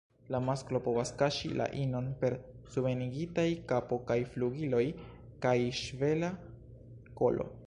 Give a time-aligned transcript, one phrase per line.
[0.33, 2.37] La masklo povas ĉasi la inon per
[2.77, 4.83] subenigitaj kapo kaj flugiloj
[5.47, 6.35] kaj ŝvela
[7.23, 7.53] kolo.